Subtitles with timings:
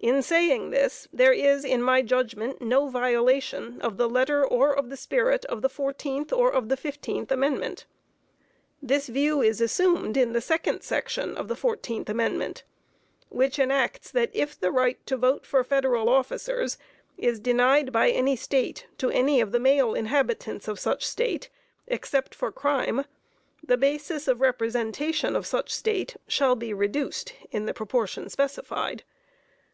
[0.00, 4.90] In saying this, there is, in my judgment, no violation of the letter or of
[4.90, 7.86] the spirit of the 14th or of the 15th Amendment.
[8.82, 12.64] This view is assumed in the second section of the 14th Amendment,
[13.30, 16.76] which enacts that if the right to vote for Federal officers
[17.16, 21.48] is denied by any state to any of the male inhabitants of such State,
[21.86, 23.06] except for crime,
[23.64, 29.02] the basis of representation of such State shall be reduced in proportion specified.